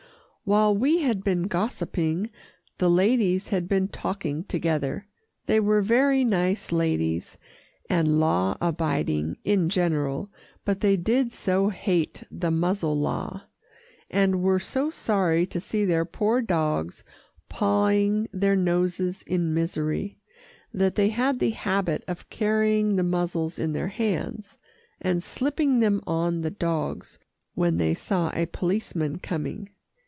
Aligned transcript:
While 0.43 0.75
we 0.75 0.97
had 0.99 1.23
been 1.23 1.43
gossiping, 1.43 2.29
the 2.77 2.89
ladies 2.89 3.49
had 3.49 3.69
been 3.69 3.87
talking 3.87 4.43
together. 4.43 5.07
They 5.45 5.61
were 5.61 5.81
very 5.81 6.25
nice 6.25 6.73
ladies, 6.73 7.37
and 7.89 8.19
law 8.19 8.57
abiding 8.59 9.37
in 9.45 9.69
general, 9.69 10.29
but 10.65 10.81
they 10.81 10.97
did 10.97 11.31
so 11.31 11.69
hate 11.69 12.23
the 12.29 12.51
muzzle 12.51 12.99
law, 12.99 13.43
and 14.09 14.41
were 14.41 14.59
so 14.59 14.89
sorry 14.89 15.45
to 15.47 15.61
see 15.61 15.85
their 15.85 16.03
poor 16.03 16.41
dogs 16.41 17.05
pawing 17.47 18.27
their 18.33 18.57
noses 18.57 19.21
in 19.21 19.53
misery, 19.53 20.19
that 20.73 20.95
they 20.95 21.09
had 21.09 21.39
the 21.39 21.51
habit 21.51 22.03
of 22.09 22.29
carrying 22.29 22.97
the 22.97 23.03
muzzles 23.05 23.57
in 23.57 23.71
their 23.71 23.87
hands, 23.89 24.57
and 24.99 25.23
slipping 25.23 25.79
them 25.79 26.01
on 26.05 26.41
the 26.41 26.51
dogs 26.51 27.19
when 27.55 27.77
they 27.77 27.93
saw 27.93 28.31
a 28.35 28.47
policeman 28.47 29.17
coming. 29.17 29.69